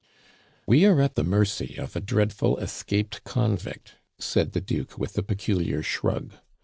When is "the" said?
1.13-1.23, 4.53-4.59